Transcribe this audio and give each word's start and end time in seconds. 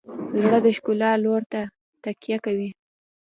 زړه 0.41 0.57
د 0.65 0.67
ښکلا 0.77 1.11
لور 1.23 1.41
ته 1.51 1.61
تکیه 2.03 2.37
کوي. 2.45 2.69